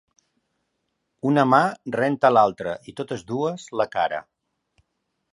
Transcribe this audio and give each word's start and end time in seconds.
Una 1.31 1.43
mà 1.49 1.59
renta 1.95 2.31
l'altra 2.33 2.73
i, 2.91 2.95
totes 3.01 3.25
dues, 3.33 3.67
la 3.83 3.87
cara. 3.97 4.23